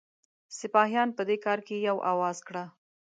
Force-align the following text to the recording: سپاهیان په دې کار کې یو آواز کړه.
سپاهیان 0.59 1.09
په 1.17 1.23
دې 1.29 1.37
کار 1.45 1.59
کې 1.67 1.75
یو 1.87 1.97
آواز 2.11 2.37
کړه. 2.47 2.63